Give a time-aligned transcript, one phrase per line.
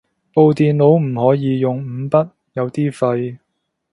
[0.33, 3.37] 部電腦唔可以用五筆，有啲廢